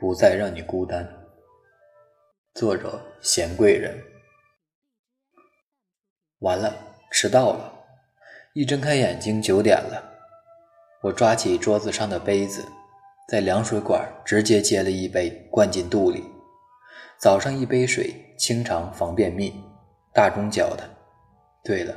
[0.00, 1.06] 不再让你孤单。
[2.54, 3.94] 作者：贤贵人。
[6.38, 6.74] 完了，
[7.10, 7.70] 迟到了。
[8.54, 10.02] 一睁开眼睛，九点了。
[11.02, 12.64] 我抓起桌子上的杯子，
[13.28, 16.24] 在凉水管直接接了一杯，灌进肚里。
[17.18, 19.62] 早上一杯水，清肠防便秘。
[20.14, 20.88] 大钟教的。
[21.62, 21.94] 对了，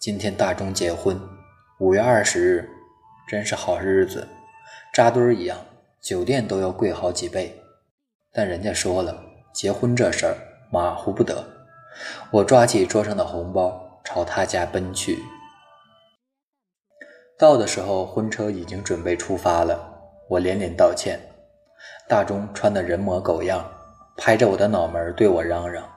[0.00, 1.16] 今天大钟结婚，
[1.78, 2.68] 五月二十日，
[3.28, 4.26] 真是好日子，
[4.92, 5.56] 扎堆儿一样，
[6.04, 7.58] 酒店都要贵好几倍。
[8.30, 9.18] 但人家说了，
[9.54, 10.36] 结婚这事儿
[10.70, 11.42] 马虎不得。
[12.30, 15.18] 我抓起桌上的红包，朝他家奔去。
[17.38, 19.80] 到的时候，婚车已经准备出发了。
[20.28, 21.18] 我连连道歉。
[22.06, 23.66] 大钟穿的人模狗样，
[24.18, 25.88] 拍着我的脑门对我嚷嚷，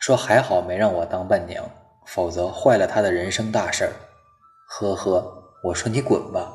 [0.00, 1.64] 说还好没让我当伴娘，
[2.06, 3.88] 否则坏了他的人生大事。
[4.66, 5.24] 呵呵，
[5.62, 6.52] 我说你滚吧！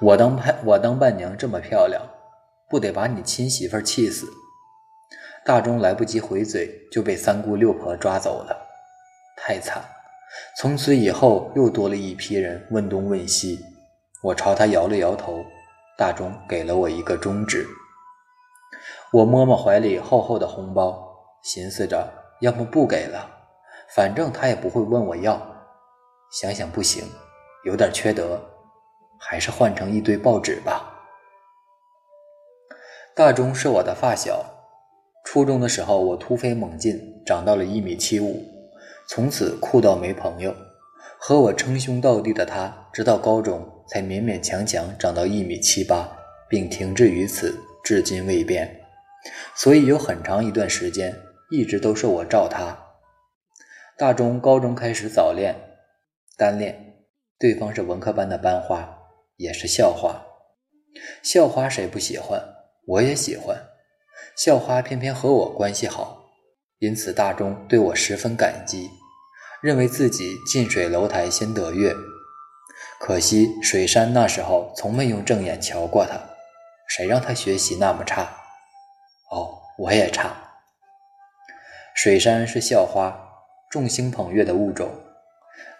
[0.00, 2.02] 我当伴我当伴娘这么漂亮，
[2.68, 4.26] 不得把你亲媳妇气死？
[5.44, 8.54] 大钟来不及回嘴，就被三姑六婆抓走了，
[9.36, 9.82] 太惨！
[10.58, 13.58] 从此以后，又多了一批人问东问西。
[14.22, 15.42] 我朝他摇了摇头，
[15.96, 17.66] 大钟给了我一个中指。
[19.12, 21.02] 我摸摸怀里厚厚的红包，
[21.42, 22.06] 寻思着，
[22.40, 23.30] 要么不给了，
[23.94, 25.40] 反正他也不会问我要。
[26.30, 27.10] 想想不行，
[27.64, 28.38] 有点缺德，
[29.18, 30.77] 还是换成一堆报纸吧。
[33.18, 34.44] 大钟是我的发小，
[35.24, 38.44] 初中的时候我突飞猛进，长到了一米七五，
[39.08, 40.54] 从此酷到没朋友。
[41.18, 46.08] 和我称兄道弟的他，直到高中才勉勉强强长到一米七八，
[46.48, 48.82] 并停滞于此，至今未变。
[49.56, 51.12] 所以有很长一段时间，
[51.50, 52.78] 一直都是我罩他。
[53.96, 55.56] 大中高中开始早恋，
[56.36, 57.02] 单恋，
[57.36, 58.96] 对方是文科班的班花，
[59.38, 60.24] 也是校花。
[61.24, 62.40] 校花谁不喜欢？
[62.88, 63.54] 我也喜欢。
[64.34, 66.24] 校花偏偏和我关系好，
[66.78, 68.88] 因此大钟对我十分感激。
[69.60, 71.92] 认为自己近水楼台先得月，
[72.98, 76.18] 可惜水山那时候从没用正眼瞧过他，
[76.88, 78.22] 谁让他学习那么差？
[79.30, 80.34] 哦，我也差。
[81.94, 83.14] 水山是校花，
[83.68, 84.88] 众星捧月的物种。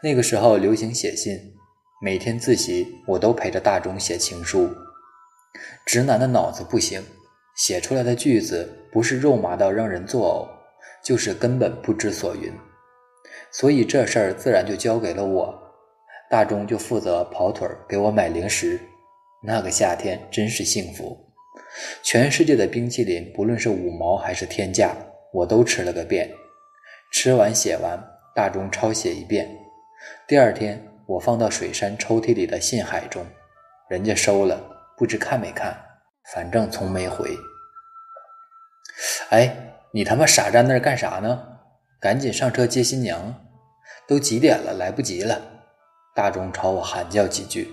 [0.03, 1.55] 那个时候流行写信，
[2.03, 4.69] 每天自习我都陪着大钟写情书。
[5.85, 7.03] 直男的脑子不行，
[7.57, 12.53] 写出来的句子不是肉麻到让人作呕，就是根本不知所云。
[13.51, 15.55] 所以这事儿自然就交给了我，
[16.31, 18.79] 大钟就负责跑腿儿给我买零食。
[19.43, 21.17] 那个夏天真是幸福，
[22.03, 24.95] 全世界的冰淇淋，不论是五毛还是天价，
[25.33, 26.29] 我都吃了个遍。
[27.13, 27.99] 吃完写完，
[28.35, 29.49] 大钟抄写一遍。
[30.27, 33.25] 第二天我放到水山抽屉里的信海中，
[33.89, 34.61] 人家收了，
[34.99, 35.75] 不知看没看，
[36.35, 37.31] 反正从没回。
[39.31, 39.57] 哎，
[39.93, 41.41] 你他妈傻站那儿干啥呢？
[42.01, 43.47] 赶紧上车接新娘，
[44.09, 45.41] 都几点了，来不及了！
[46.15, 47.73] 大钟朝我喊叫几句，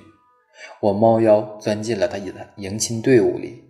[0.79, 2.17] 我猫腰钻进了他
[2.57, 3.63] 迎亲队伍里，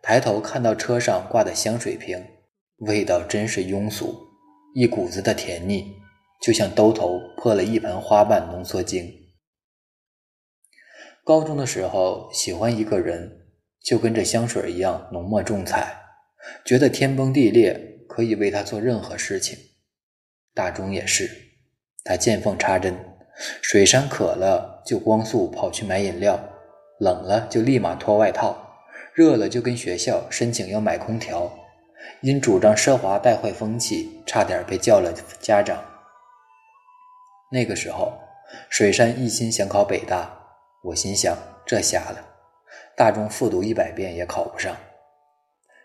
[0.00, 2.24] 抬头看到车上挂的香水瓶，
[2.78, 4.16] 味道真是庸俗，
[4.74, 5.96] 一股子的甜腻，
[6.40, 9.21] 就像兜头泼了一盆花瓣浓缩精。
[11.24, 13.46] 高中的时候喜欢一个人，
[13.82, 15.96] 就跟这香水一样浓墨重彩，
[16.64, 17.88] 觉得天崩地裂。
[18.08, 19.58] 可以为他做任何事情，
[20.52, 21.30] 大钟也是。
[22.04, 22.94] 他见缝插针，
[23.62, 26.38] 水山渴了就光速跑去买饮料，
[27.00, 28.54] 冷了就立马脱外套，
[29.14, 31.50] 热了就跟学校申请要买空调。
[32.20, 35.10] 因主张奢华带坏风气，差点被叫了
[35.40, 35.82] 家长。
[37.50, 38.12] 那个时候，
[38.68, 40.41] 水山一心想考北大，
[40.82, 42.24] 我心想这瞎了，
[42.96, 44.76] 大钟复读一百遍也考不上。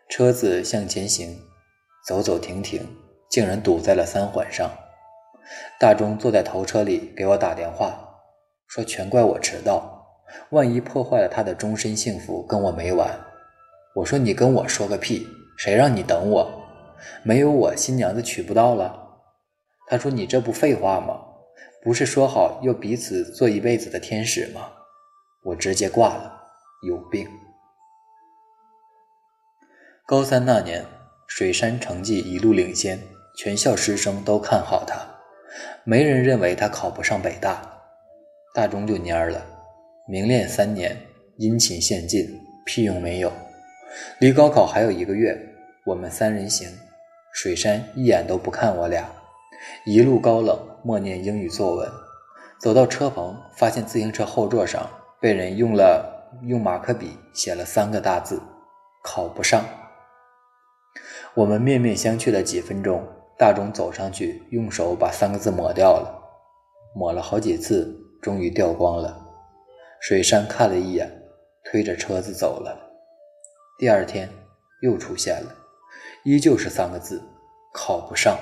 [0.09, 1.39] 车子向前行。
[2.07, 2.87] 走走停停，
[3.29, 4.71] 竟然堵在了三环上。
[5.77, 7.99] 大钟坐在头车里给我打电话，
[8.65, 10.07] 说全怪我迟到，
[10.51, 13.13] 万一破坏了他的终身幸福，跟我没完。
[13.93, 15.27] 我说你跟我说个屁，
[15.57, 16.49] 谁让你等我？
[17.23, 19.19] 没有我，新娘子娶不到了。
[19.89, 21.19] 他说你这不废话吗？
[21.83, 24.71] 不是说好要彼此做一辈子的天使吗？
[25.47, 26.41] 我直接挂了，
[26.83, 27.25] 有病。
[30.05, 30.85] 高三那年。
[31.29, 32.97] 水山成绩一路领先，
[33.37, 34.97] 全校师生都看好他，
[35.83, 37.61] 没人认为他考不上北大。
[38.55, 39.45] 大钟就蔫了，
[40.07, 40.97] 明练三年，
[41.37, 42.25] 殷勤献尽，
[42.65, 43.31] 屁用没有。
[44.19, 45.37] 离高考还有一个月，
[45.85, 46.69] 我们三人行，
[47.33, 49.05] 水山一眼都不看我俩，
[49.85, 51.89] 一路高冷默念英语作文。
[52.61, 54.89] 走到车棚，发现自行车后座上
[55.19, 58.39] 被人用了用马克笔写了三个大字：
[59.03, 59.63] 考不上。
[61.33, 63.03] 我们面面相觑了几分钟，
[63.37, 66.23] 大钟走上去，用手把三个字抹掉了，
[66.95, 69.19] 抹了好几次，终于掉光了。
[69.99, 71.11] 水山看了一眼，
[71.63, 72.77] 推着车子走了。
[73.79, 74.29] 第二天
[74.81, 75.55] 又出现了，
[76.23, 77.21] 依旧是三个字：
[77.73, 78.37] 考不上。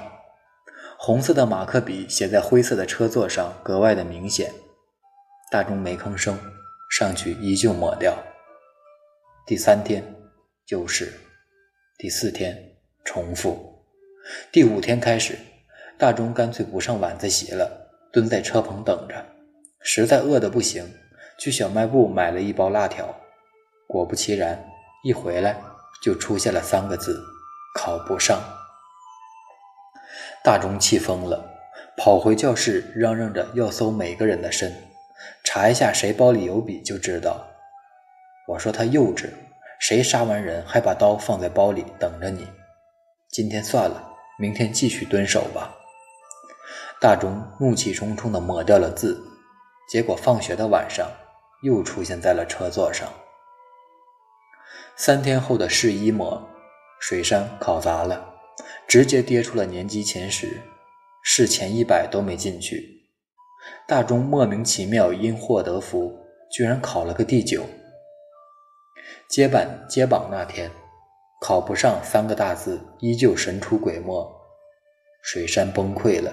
[0.98, 4.52] 红色的马克笔写在灰色的车座上，格外的明显。
[5.52, 6.38] 大钟没吭声，
[6.90, 8.18] 上去依旧抹掉。
[9.46, 10.04] 第三天
[10.66, 11.14] 就是，
[11.98, 12.58] 第四天
[13.04, 13.86] 重复，
[14.52, 15.38] 第五天开始，
[15.98, 17.70] 大钟干脆不上晚自习了，
[18.12, 19.26] 蹲在车棚等着。
[19.82, 20.84] 实在饿得不行，
[21.38, 23.16] 去小卖部买了一包辣条。
[23.88, 24.66] 果不其然，
[25.04, 25.62] 一回来
[26.02, 27.22] 就出现了三个字：
[27.76, 28.42] 考不上。
[30.44, 31.48] 大钟气疯了，
[31.98, 34.74] 跑回教室，嚷嚷着要搜每个人的身，
[35.44, 37.48] 查一下谁包里有笔就知道。
[38.48, 39.30] 我说他幼稚，
[39.80, 42.48] 谁杀完人还把刀放在包里等着你？
[43.30, 45.76] 今天算了，明天继续蹲守吧。
[47.02, 49.22] 大钟怒气冲冲地抹掉了字，
[49.90, 51.10] 结果放学的晚上
[51.64, 53.12] 又出现在了车座上。
[54.96, 56.50] 三天后的试一模，
[57.00, 58.34] 水山考砸了。
[58.88, 60.62] 直接跌出了年级前十，
[61.24, 62.95] 市前一百都没进去。
[63.88, 66.18] 大钟莫名其妙因祸得福，
[66.50, 67.64] 居然考了个第九。
[69.28, 70.70] 接板接榜那天，
[71.42, 74.32] 考不上三个大字依旧神出鬼没。
[75.22, 76.32] 水山崩溃了，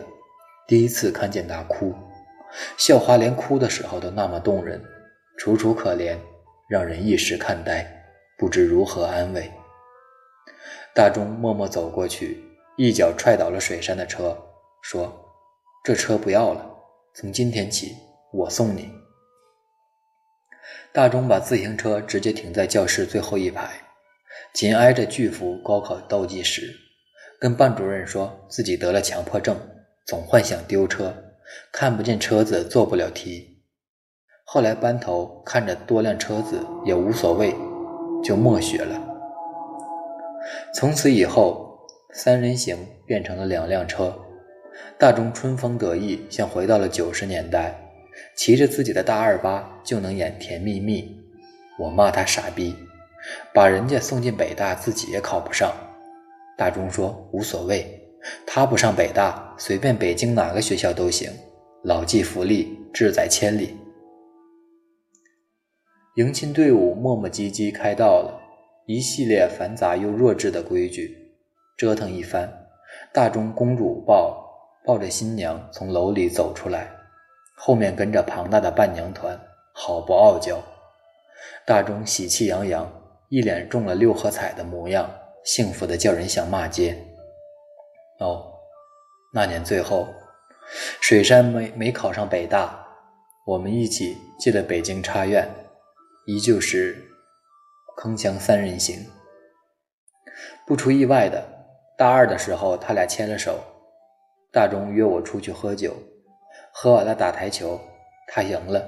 [0.66, 1.94] 第一次看见他哭，
[2.76, 4.82] 校花连哭的时候都那么动人，
[5.38, 6.16] 楚楚可怜，
[6.68, 7.86] 让人一时看呆，
[8.36, 9.50] 不知如何安慰。
[10.94, 12.44] 大钟默默走过去，
[12.76, 14.36] 一脚踹倒了水山的车，
[14.82, 15.10] 说
[15.82, 16.71] ：“这车不要了，
[17.14, 17.96] 从今天起
[18.32, 18.90] 我送你。”
[20.92, 23.70] 大钟把自行车直接停在教室最后一排，
[24.52, 26.70] 紧挨着巨幅高考倒计时，
[27.40, 29.58] 跟班主任说自己得了强迫症，
[30.06, 31.14] 总幻想丢车，
[31.72, 33.62] 看不见车子做不了题。
[34.44, 37.54] 后来班头看着多辆车子也无所谓，
[38.22, 39.00] 就默许了。
[40.74, 41.78] 从此以后，
[42.12, 42.76] 三人行
[43.06, 44.21] 变成了两辆车。
[44.98, 47.74] 大钟春风得意，像回到了九十年代，
[48.36, 51.16] 骑着自己的大二八就能演甜蜜蜜。
[51.78, 52.74] 我骂他傻逼，
[53.54, 55.72] 把人家送进北大，自己也考不上。
[56.56, 57.84] 大钟说无所谓，
[58.46, 61.30] 他不上北大，随便北京哪个学校都行，
[61.82, 63.76] 老骥伏枥，志在千里。
[66.16, 68.38] 迎亲队伍磨磨唧唧开到了。
[68.86, 71.16] 一系列繁杂又弱智的规矩，
[71.76, 72.52] 折腾一番，
[73.12, 74.41] 大钟公主抱
[74.84, 76.90] 抱着新娘从楼里走出来，
[77.56, 79.38] 后面跟着庞大的伴娘团，
[79.72, 80.60] 好不傲娇。
[81.66, 82.90] 大钟喜气洋洋，
[83.28, 85.08] 一脸中了六合彩的模样，
[85.44, 86.96] 幸福的叫人想骂街。
[88.18, 88.52] 哦，
[89.32, 90.08] 那年最后，
[91.00, 92.86] 水山没没考上北大，
[93.46, 95.48] 我们一起进了北京插院，
[96.26, 97.08] 依旧是。
[97.94, 99.06] 铿锵三人行，
[100.66, 101.40] 不出意外的，
[101.96, 103.60] 大二的时候他俩牵了手。
[104.52, 105.96] 大钟约我出去喝酒，
[106.72, 107.80] 喝完了打台球，
[108.28, 108.86] 他赢了。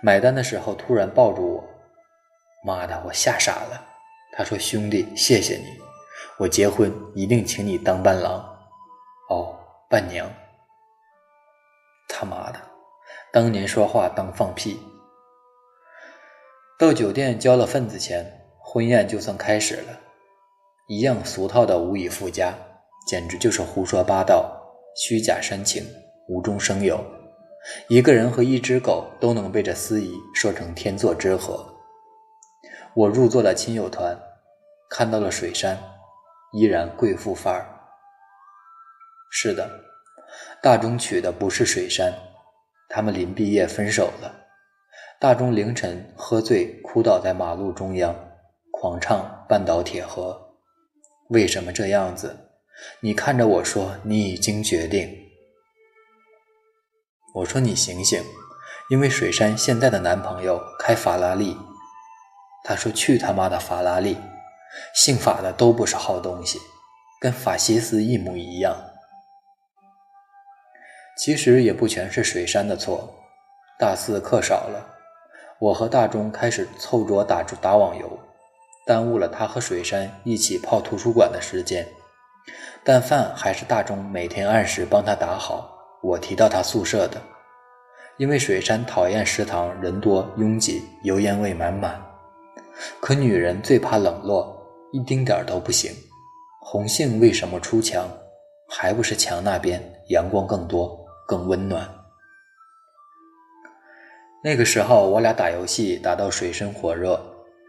[0.00, 1.64] 买单的时候突然抱住我，
[2.64, 3.84] 妈的，我吓傻了。
[4.32, 5.78] 他说：“兄弟，谢谢你，
[6.38, 8.42] 我结婚一定请你当伴郎。”
[9.28, 9.54] 哦，
[9.90, 10.26] 伴娘。
[12.08, 12.58] 他妈的，
[13.30, 14.80] 当年说话当放屁。
[16.78, 20.00] 到酒店交了份子钱，婚宴就算开始了，
[20.86, 22.54] 一样俗套的无以复加，
[23.06, 24.57] 简直就是胡说八道、
[24.96, 25.84] 虚假煽情、
[26.28, 27.04] 无中生有。
[27.88, 31.66] 一个人和一只狗都能被这司仪说成天作之合。
[32.94, 34.18] 我入座了亲友团，
[34.90, 35.78] 看到了水山，
[36.52, 37.68] 依然贵妇范儿。
[39.30, 39.68] 是的，
[40.62, 42.12] 大钟娶的不是水山，
[42.88, 44.34] 他们临毕业分手了。
[45.20, 48.14] 大钟凌晨喝醉，哭倒在马路中央，
[48.70, 49.18] 狂唱
[49.48, 50.30] 《半岛铁盒》。
[51.34, 52.47] 为什么这样子？
[53.00, 55.16] 你看着我说，你已经决定。
[57.34, 58.22] 我说你醒醒，
[58.90, 61.56] 因为水山现在的男朋友开法拉利。
[62.64, 64.16] 他说去他妈的法拉利，
[64.94, 66.58] 姓法的都不是好东西，
[67.20, 68.76] 跟法西斯一模一样。
[71.16, 73.14] 其实也不全是水山的错，
[73.78, 74.96] 大四课少了。
[75.60, 78.18] 我和大钟开始凑桌打打网游，
[78.86, 81.86] 耽误了他和水山一起泡图书馆的时间。
[82.84, 87.20] 但饭还是大钟每天按时帮他打好，我提到他宿舍的，
[88.16, 92.00] 因为水山讨厌食堂人多拥挤、油烟味满满。
[93.00, 94.56] 可女人最怕冷落，
[94.92, 95.92] 一丁点儿都不行。
[96.60, 98.08] 红杏为什么出墙？
[98.70, 101.88] 还不是墙那边阳光更多，更温暖。
[104.44, 107.20] 那个时候，我俩打游戏打到水深火热，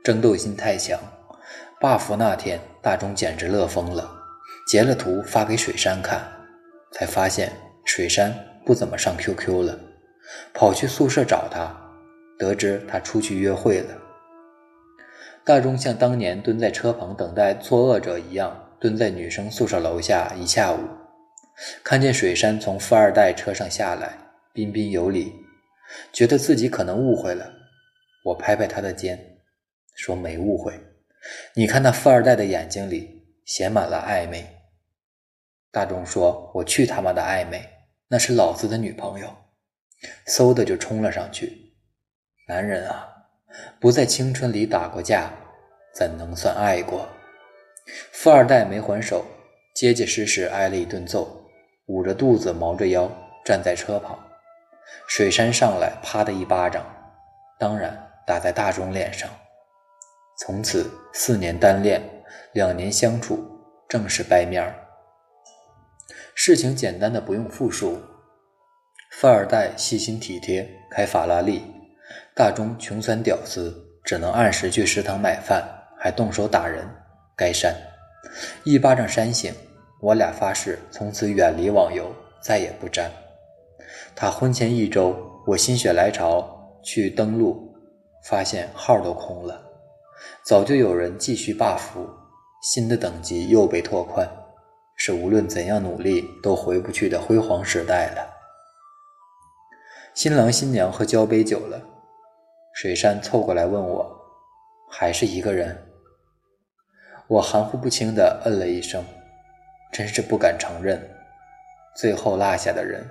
[0.04, 1.00] 争斗心太强。
[1.80, 4.12] buff 那天，大钟简直乐疯了，
[4.70, 6.22] 截了图发给水山看，
[6.92, 7.52] 才发现
[7.86, 8.32] 水山
[8.64, 9.80] 不怎么上 QQ 了，
[10.54, 11.76] 跑去宿舍找他，
[12.38, 13.98] 得知他出去约会了。
[15.44, 20.78] 大钟像当年蹲在车旁等待作恶者一样，蹲在女生宿舍楼下一下午，
[21.84, 24.20] 看见水山从富二代车上下来，
[24.54, 25.34] 彬彬有礼。
[26.14, 27.52] 觉得自己可能误会了，
[28.24, 29.20] 我拍拍他的肩，
[29.96, 30.80] 说没误会。
[31.56, 34.58] 你看那富二代的眼睛里写满了暧昧。
[35.72, 37.64] 大钟说：“我去他妈的暧昧，
[38.08, 39.28] 那是老子的女朋友。”
[40.26, 41.74] 嗖的就冲了上去。
[42.48, 43.08] 男人啊，
[43.80, 45.32] 不在青春里打过架，
[45.94, 47.08] 怎能算爱过？
[48.12, 49.26] 富二代没还手，
[49.76, 51.46] 结结实实挨了一顿揍，
[51.88, 53.12] 捂着肚子，毛着腰
[53.46, 54.18] 站在车旁。
[55.08, 56.84] 水山上来，啪的一巴掌，
[57.60, 57.96] 当然
[58.26, 59.30] 打在大钟脸上。
[60.40, 62.02] 从此四年单恋，
[62.54, 63.46] 两年相处，
[63.88, 64.74] 正式掰面儿。
[66.42, 68.00] 事情简单的不用复述。
[69.12, 71.60] 富二代细心体贴，开法拉利；
[72.34, 75.62] 大中穷酸屌丝，只能按时去食堂买饭，
[76.00, 76.88] 还动手打人，
[77.36, 77.76] 该删。
[78.64, 79.54] 一巴掌扇醒，
[80.00, 82.10] 我俩发誓从此远离网游，
[82.42, 83.12] 再也不沾。
[84.16, 85.14] 他婚前一周，
[85.46, 87.76] 我心血来潮去登录，
[88.24, 89.62] 发现号都空了，
[90.46, 91.82] 早就有人继续 buff，
[92.64, 94.26] 新的等级又被拓宽，
[95.00, 98.30] 是无论怎样努力都回不去的辉煌时代了。
[100.14, 101.82] 新郎新娘喝交杯酒了，
[102.74, 104.22] 水山凑过来问我，
[104.92, 105.88] 还是一个人？
[107.28, 109.02] 我含糊不清的嗯了一声，
[109.94, 111.02] 真是不敢承认，
[111.96, 113.08] 最后落下的人。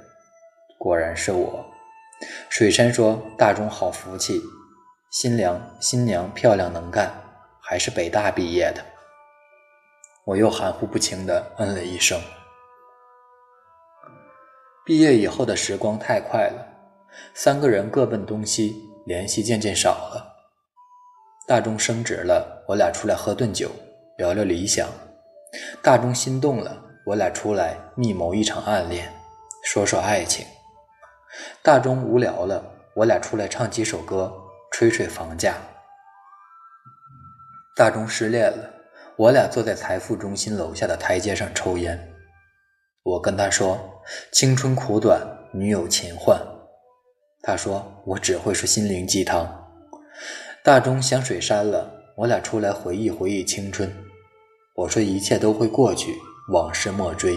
[0.76, 1.64] 果然是我，
[2.50, 4.38] 水山说：“大钟好福气，
[5.10, 7.10] 新娘新娘漂亮能干，
[7.62, 8.84] 还是北大毕业的。”
[10.28, 12.20] 我又含糊不清的嗯了一声。
[14.84, 16.66] 毕业以后的时光太快了，
[17.32, 20.36] 三个人各奔东西，联系渐渐少了。
[21.46, 23.70] 大钟升职了，我俩出来喝顿酒，
[24.18, 24.86] 聊聊理想。
[25.82, 29.10] 大钟心动了，我俩出来密谋一场暗恋，
[29.64, 30.46] 说说爱情。
[31.62, 32.62] 大钟无聊了，
[32.94, 34.30] 我俩出来唱几首歌，
[34.72, 35.54] 吹吹房价。
[37.74, 38.70] 大钟失恋了，
[39.18, 41.98] 我俩坐在财富中心楼下的台阶上抽烟。
[43.02, 43.76] 我跟他说
[44.30, 45.20] ：“青春苦短，
[45.52, 46.40] 女友勤换。”
[47.42, 49.68] 他说：“我只会说心灵鸡汤。”
[50.62, 53.92] 大钟想水山了，我俩出来回忆回忆青春。
[54.76, 56.14] 我说：“一切都会过去，
[56.52, 57.36] 往事莫追。”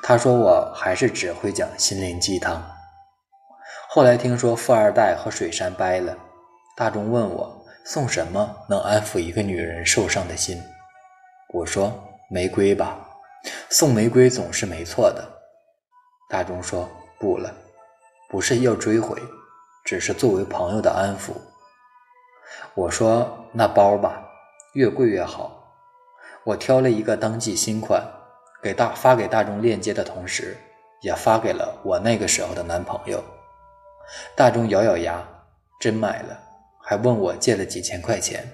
[0.00, 2.64] 他说：“我还是只会讲心灵鸡汤。”
[3.90, 6.16] 后来听说富二代和水山掰了，
[6.76, 10.62] 大钟问我送什么能安抚一个女人受伤的心，
[11.54, 11.92] 我说
[12.28, 12.98] 玫瑰吧，
[13.70, 15.24] 送玫瑰总是没错的。
[16.28, 17.54] 大钟说不了，
[18.28, 19.16] 不是要追回，
[19.84, 21.30] 只是作为朋友的安抚。
[22.74, 24.28] 我说那包吧，
[24.72, 25.72] 越贵越好。
[26.42, 28.02] 我挑了一个当季新款，
[28.60, 30.56] 给大发给大众链接的同时，
[31.02, 33.22] 也发给了我那个时候的男朋友。
[34.34, 35.24] 大钟咬咬牙，
[35.78, 36.36] 真买了，
[36.82, 38.44] 还问我借了几千块钱。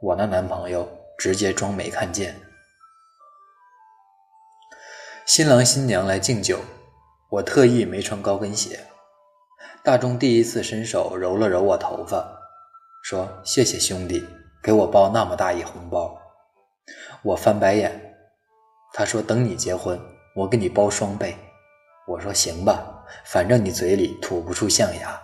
[0.00, 2.40] 我那男朋友直接装没看见。
[5.24, 6.60] 新郎新娘来敬酒，
[7.30, 8.86] 我特意没穿高跟鞋。
[9.82, 12.26] 大钟第一次伸手揉了揉我头发，
[13.02, 14.26] 说：“谢谢兄弟，
[14.62, 16.20] 给我包那么大一红包。”
[17.22, 18.14] 我翻白眼，
[18.92, 20.00] 他说：“等你结婚，
[20.34, 21.36] 我给你包双倍。”
[22.06, 22.92] 我说：“行吧。”
[23.24, 25.22] 反正你嘴里吐不出象牙。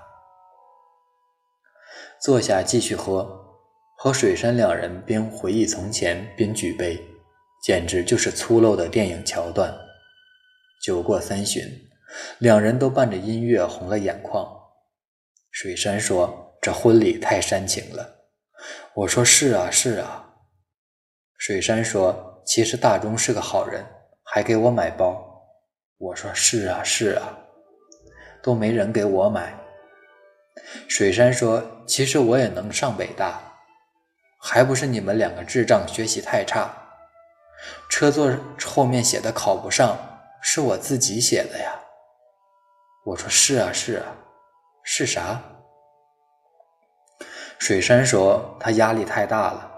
[2.20, 3.51] 坐下继续喝，
[4.02, 7.00] 和水山两人边回忆从前边举杯，
[7.62, 9.72] 简直就是粗陋的电影桥段。
[10.82, 11.62] 酒过三巡，
[12.40, 14.44] 两人都伴着音乐红了眼眶。
[15.52, 18.12] 水山说：“这婚礼太煽情了。”
[18.94, 20.30] 我说：“是啊，是啊。”
[21.38, 23.86] 水山说：“其实大钟是个好人，
[24.24, 25.24] 还给我买包。”
[25.98, 27.38] 我说：“是啊，是啊。”
[28.42, 29.56] 都没人给我买。
[30.88, 33.40] 水山说：“其实我也能上北大，
[34.44, 36.68] 还不是你们两个智障学习太差。
[37.88, 38.28] 车座
[38.64, 39.96] 后面写的考不上，
[40.40, 41.78] 是我自己写的呀。”
[43.06, 44.06] 我说：“是啊，是啊，
[44.82, 45.40] 是啥？”
[47.58, 49.70] 水山说：“他压力太大了，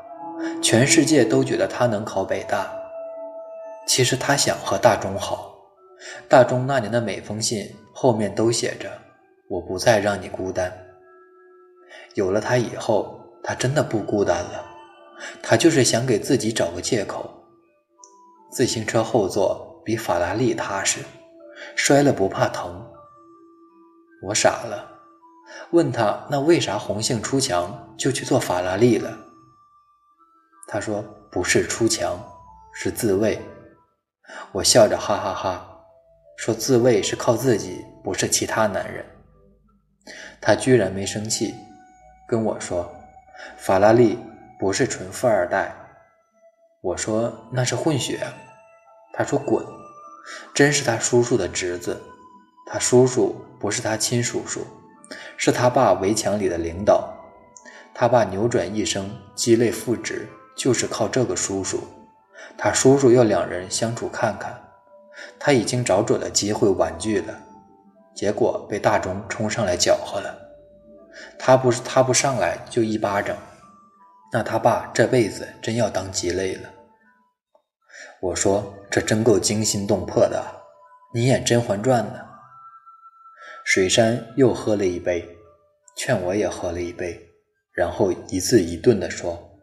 [0.63, 2.75] 全世界都觉得他能考北大，
[3.87, 5.55] 其实他想和大钟好。
[6.29, 8.91] 大钟那年的每封信后面都写着
[9.49, 10.73] “我不再让你孤单”。
[12.15, 14.65] 有了他以后，他真的不孤单了。
[15.41, 17.31] 他就是想给自己找个借口。
[18.51, 21.01] 自行车后座比法拉利踏实，
[21.77, 22.85] 摔了不怕疼。
[24.23, 24.89] 我傻了，
[25.71, 29.17] 问他那为啥红杏出墙就去做法拉利了？
[30.67, 32.19] 他说不是出墙，
[32.73, 33.41] 是自卫。
[34.53, 35.85] 我笑着哈哈哈，
[36.39, 39.05] 说自卫是靠自己，不是其他男人。
[40.41, 41.55] 他居然没生气，
[42.27, 42.91] 跟我说
[43.57, 44.19] 法拉利
[44.59, 45.75] 不是纯富二代。
[46.81, 48.21] 我说那是混血。
[49.13, 49.65] 他说滚，
[50.53, 52.01] 真是他叔叔的侄子。
[52.67, 54.67] 他叔叔不是他亲叔叔，
[55.37, 57.15] 是他爸围墙里的领导。
[57.95, 61.81] 他爸扭转一生，鸡肋复职，就是靠这个叔叔。
[62.59, 64.53] 他叔叔要两人相处看看，
[65.39, 67.39] 他已经找准了机会婉拒了，
[68.15, 70.44] 结果被大钟冲上来搅和了。
[71.39, 73.37] 他不是他不上来就一巴掌，
[74.33, 76.71] 那他爸这辈子真要当鸡肋了。
[78.21, 80.43] 我说这真够惊心动魄的，
[81.13, 82.21] 你演《甄嬛传》呢？
[83.65, 85.27] 水山又喝了一杯，
[85.97, 87.19] 劝我也喝了一杯，
[87.73, 89.59] 然后一字一顿地说：“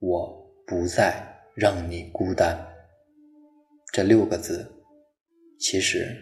[0.00, 1.14] 我不再
[1.54, 2.58] 让你孤单。”
[3.90, 4.70] 这六个字，
[5.58, 6.14] 其实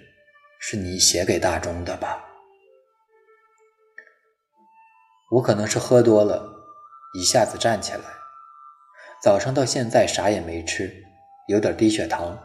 [0.61, 2.25] 是你写给大钟的吧？
[5.31, 6.45] 我可能是喝多了，
[7.15, 8.01] 一下子站起来，
[9.23, 10.93] 早上到现在啥也没吃，
[11.47, 12.37] 有点低血糖，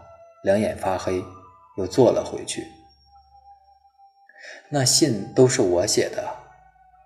[0.44, 1.24] 两眼发黑，
[1.77, 2.63] 又坐了回去。
[4.70, 6.24] 那信都是我写的，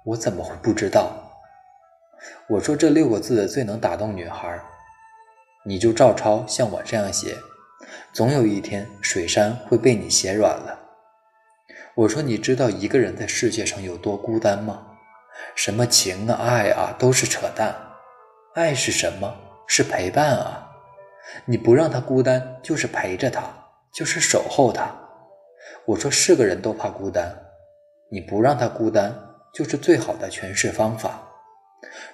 [0.03, 1.13] 我怎么会不知道？
[2.50, 4.62] 我说这六个字最能打动女孩，
[5.63, 7.38] 你就照抄，像我这样写，
[8.12, 10.77] 总有一天水山会被你写软了。
[11.95, 14.88] 我说你知道一个人在世界上有多孤单吗？
[15.56, 17.75] 什么情啊爱啊都是扯淡，
[18.56, 19.36] 爱是什么？
[19.67, 20.67] 是陪伴啊！
[21.45, 23.43] 你不让他孤单，就是陪着他，
[23.93, 24.89] 就是守候他。
[25.86, 27.36] 我说是个人都怕孤单。
[28.12, 29.13] 你不让他孤单，
[29.54, 31.21] 就是最好的诠释方法。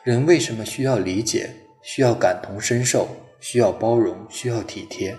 [0.03, 1.49] 人为什么需要理解，
[1.81, 3.07] 需要感同身受，
[3.39, 5.15] 需要包容，需要体贴，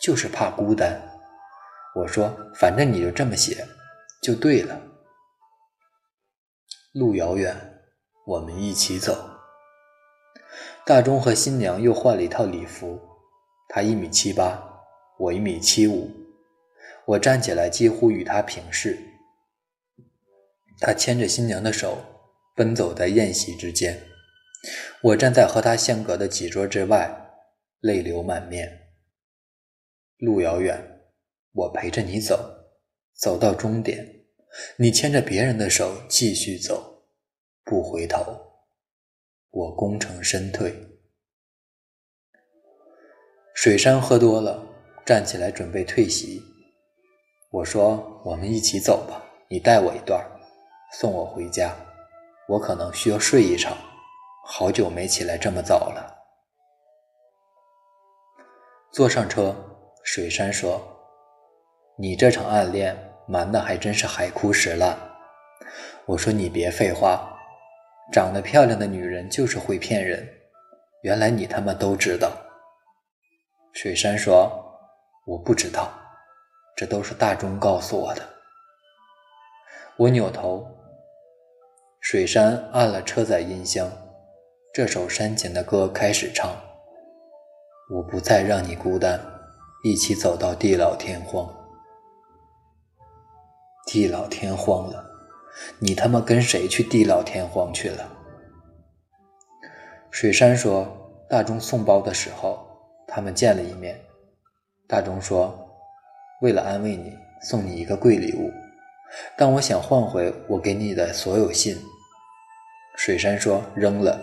[0.00, 0.98] 就是怕孤单。
[1.94, 3.62] 我说，反正你就这么写，
[4.22, 4.80] 就对了。
[6.96, 7.54] 路遥远，
[8.24, 9.14] 我们一起走。
[10.86, 12.98] 大钟和新娘又换了一套礼服，
[13.68, 14.82] 他一米七八，
[15.18, 16.10] 我一米七五，
[17.04, 18.98] 我站起来几乎与他平视。
[20.80, 21.98] 他牵着新娘的手，
[22.54, 24.02] 奔走在宴席之间。
[25.02, 27.14] 我站在和他相隔的几桌之外，
[27.80, 28.88] 泪流满面。
[30.16, 31.02] 路遥远，
[31.52, 32.70] 我陪着你走，
[33.12, 34.15] 走到终点。
[34.76, 37.02] 你牵着别人的手继续走，
[37.64, 38.24] 不回头。
[39.50, 40.74] 我功成身退。
[43.54, 44.66] 水山喝多了，
[45.04, 46.42] 站起来准备退席。
[47.50, 50.22] 我说：“我们一起走吧，你带我一段。”
[50.92, 51.74] 送我回家，
[52.48, 53.76] 我可能需要睡一场，
[54.44, 56.16] 好久没起来这么早了。
[58.92, 59.54] 坐上车，
[60.04, 60.80] 水山说
[61.98, 64.96] ：“你这场暗恋瞒的还真是海枯石烂。”
[66.06, 67.36] 我说：“你别废话，
[68.12, 70.26] 长得漂亮的女人就是会骗人。
[71.02, 72.32] 原来你他妈都知道。”
[73.74, 74.50] 水山说
[75.26, 75.92] ：“我不知道，
[76.76, 78.22] 这都是大钟告诉我的。”
[79.98, 80.66] 我扭头。
[82.00, 83.90] 水山按了车载音箱，
[84.72, 86.54] 这首煽情的歌开始唱
[87.92, 89.20] ：“我不再让你孤单，
[89.82, 91.65] 一起走到地老天荒。
[93.86, 95.02] 地老天荒了，
[95.78, 98.12] 你他妈跟谁去地老天荒去了？”
[100.10, 100.86] 水山说
[101.30, 102.66] ：“大钟送包的时候，
[103.06, 103.98] 他们见了一面。
[104.88, 105.56] 大钟说，
[106.42, 108.52] 为了安慰你，送你一个贵礼物，
[109.36, 111.76] 但我想换回我给你的所有信。”
[112.98, 114.20] 水山说：“扔了。”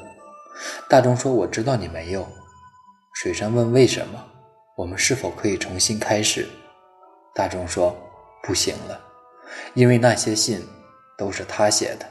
[0.90, 2.28] 大钟说：“我知道你没有。”
[3.16, 4.24] 水山问：“为什么？
[4.76, 6.48] 我们是否可以重新开始？”
[7.34, 7.96] 大钟说
[8.42, 9.00] ：“不行了，
[9.74, 10.66] 因为那些信
[11.18, 12.06] 都是他写的，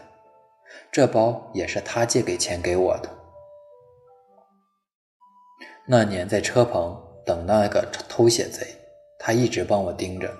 [0.91, 3.09] 这包也是他借给钱给我的。
[5.87, 8.67] 那年在车棚等那个偷写贼，
[9.19, 10.33] 他一直帮我盯着，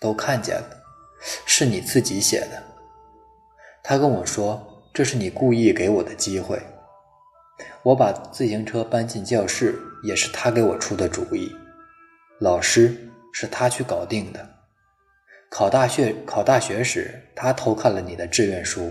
[0.00, 0.82] 都看见了，
[1.46, 2.62] 是你自己写的。”
[3.82, 4.68] 他跟我说。
[4.94, 6.60] 这是你故意给我的机会。
[7.82, 11.50] 我把自行车搬进教室，也是他给我出的主意。
[12.40, 12.94] 老师
[13.32, 14.46] 是他去搞定的。
[15.54, 18.90] 考大学考大学时，他偷看了你的志愿书，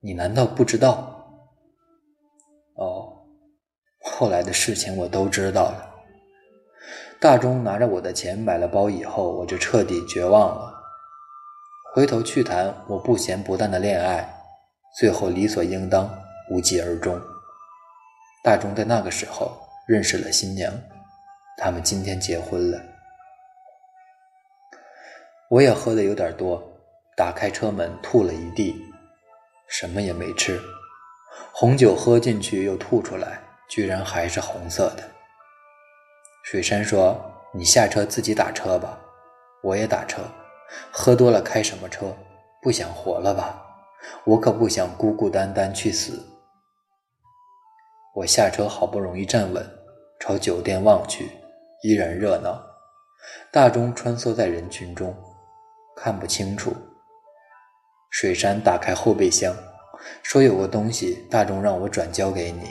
[0.00, 1.26] 你难道不知道？
[2.74, 3.10] 哦，
[4.02, 5.94] 后来的事情我都知道了。
[7.18, 10.74] 大钟拿着我的钱买了包以后，我就彻底绝望了。
[11.94, 14.28] 回头去谈我不咸不淡的恋爱，
[14.98, 16.06] 最后理所应当
[16.50, 17.18] 无疾而终。
[18.44, 20.70] 大钟在那个时候认识了新娘，
[21.56, 22.78] 他们今天结婚了。
[25.48, 26.60] 我也喝的有点多，
[27.16, 28.74] 打开车门吐了一地，
[29.68, 30.60] 什么也没吃。
[31.52, 35.04] 红酒喝进去又吐出来，居然还是红色的。
[36.42, 37.20] 水山说
[37.54, 38.98] ：“你下车自己打车吧，
[39.62, 40.20] 我也打车。
[40.90, 42.12] 喝多了开什么车？
[42.60, 43.64] 不想活了吧？
[44.24, 46.26] 我可不想孤孤单单去死。”
[48.16, 49.64] 我下车，好不容易站稳，
[50.18, 51.30] 朝酒店望去，
[51.82, 52.60] 依然热闹。
[53.52, 55.14] 大钟穿梭在人群中。
[55.96, 56.76] 看不清楚。
[58.10, 59.54] 水山打开后备箱，
[60.22, 62.70] 说：“有个东西，大钟让我转交给你。”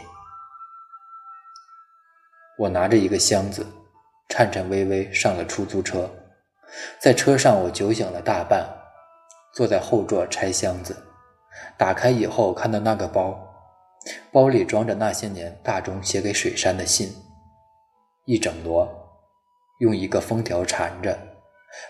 [2.57, 3.65] 我拿着一个箱子，
[4.29, 6.09] 颤颤巍巍上了出租车。
[6.99, 8.65] 在车上，我酒醒了大半，
[9.53, 10.95] 坐在后座拆箱子。
[11.77, 13.37] 打开以后，看到那个包，
[14.31, 17.13] 包里装着那些年大钟写给水山的信，
[18.25, 18.89] 一整摞，
[19.79, 21.19] 用一个封条缠着，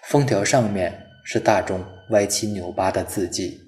[0.03, 1.04] 封条上面。
[1.27, 3.59] 是大众歪七扭八的字迹。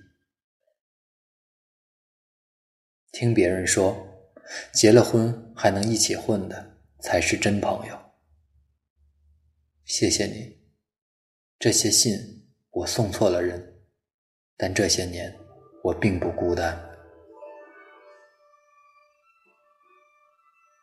[3.11, 3.97] 听别人说，
[4.71, 7.99] 结了婚还能一起混的才是真朋友。
[9.85, 10.59] 谢谢你，
[11.57, 13.81] 这些信我送错了人，
[14.55, 15.35] 但这些年
[15.83, 16.86] 我并不孤单。